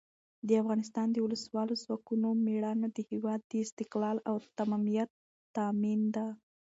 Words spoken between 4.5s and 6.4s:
تمامیت ضامن ده.